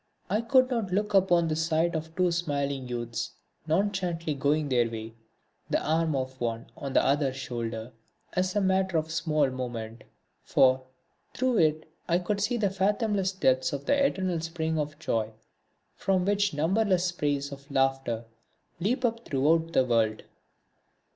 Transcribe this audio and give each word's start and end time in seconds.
I 0.31 0.41
could 0.41 0.71
not 0.71 0.91
look 0.91 1.13
upon 1.13 1.47
the 1.47 1.55
sight 1.55 1.93
of 1.93 2.15
two 2.15 2.31
smiling 2.31 2.87
youths, 2.87 3.33
nonchalantly 3.67 4.33
going 4.33 4.67
their 4.67 4.89
way, 4.89 5.13
the 5.69 5.79
arm 5.79 6.15
of 6.15 6.41
one 6.41 6.71
on 6.75 6.93
the 6.93 7.05
other's 7.05 7.35
shoulder, 7.35 7.91
as 8.33 8.55
a 8.55 8.61
matter 8.61 8.97
of 8.97 9.11
small 9.11 9.51
moment; 9.51 10.03
for, 10.43 10.81
through 11.35 11.57
it 11.59 11.87
I 12.09 12.17
could 12.17 12.41
see 12.41 12.57
the 12.57 12.71
fathomless 12.71 13.31
depths 13.31 13.73
of 13.73 13.85
the 13.85 13.93
eternal 13.93 14.39
spring 14.41 14.79
of 14.79 14.97
Joy 14.97 15.33
from 15.93 16.25
which 16.25 16.51
numberless 16.51 17.05
sprays 17.05 17.51
of 17.51 17.69
laughter 17.69 18.25
leap 18.79 19.05
up 19.05 19.23
throughout 19.23 19.71
the 19.73 19.85
world. 19.85 20.23